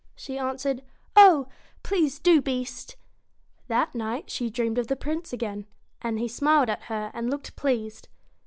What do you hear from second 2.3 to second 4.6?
Beast!' That night she